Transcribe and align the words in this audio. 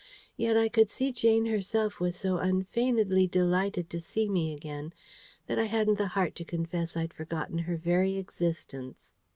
Yet 0.35 0.57
I 0.57 0.67
could 0.67 0.89
see 0.89 1.11
Jane 1.11 1.45
herself 1.45 1.99
was 1.99 2.15
so 2.15 2.37
unfeignedly 2.37 3.27
delighted 3.27 3.87
to 3.91 4.01
see 4.01 4.27
me 4.27 4.51
again, 4.51 4.93
that 5.45 5.59
I 5.59 5.65
hadn't 5.65 5.99
the 5.99 6.07
heart 6.07 6.33
to 6.37 6.43
confess 6.43 6.97
I'd 6.97 7.13
forgotten 7.13 7.59
her 7.59 7.77
very 7.77 8.17
existence. 8.17 9.13